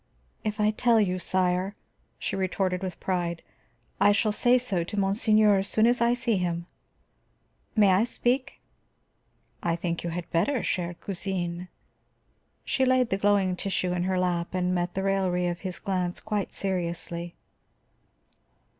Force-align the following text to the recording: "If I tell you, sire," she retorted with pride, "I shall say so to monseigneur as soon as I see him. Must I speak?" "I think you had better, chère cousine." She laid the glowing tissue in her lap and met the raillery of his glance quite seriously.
"If 0.43 0.59
I 0.59 0.71
tell 0.71 0.99
you, 0.99 1.19
sire," 1.19 1.75
she 2.17 2.35
retorted 2.35 2.81
with 2.81 2.99
pride, 2.99 3.43
"I 3.99 4.11
shall 4.13 4.31
say 4.31 4.57
so 4.57 4.83
to 4.83 4.97
monseigneur 4.97 5.57
as 5.59 5.67
soon 5.67 5.85
as 5.85 6.01
I 6.01 6.15
see 6.15 6.37
him. 6.37 6.65
Must 7.75 7.91
I 7.91 8.03
speak?" 8.05 8.59
"I 9.61 9.75
think 9.75 10.03
you 10.03 10.09
had 10.09 10.27
better, 10.31 10.61
chère 10.61 10.95
cousine." 11.01 11.67
She 12.65 12.83
laid 12.83 13.11
the 13.11 13.17
glowing 13.19 13.55
tissue 13.55 13.93
in 13.93 14.05
her 14.05 14.17
lap 14.17 14.55
and 14.55 14.73
met 14.73 14.95
the 14.95 15.03
raillery 15.03 15.45
of 15.45 15.59
his 15.59 15.77
glance 15.77 16.19
quite 16.19 16.51
seriously. 16.55 17.35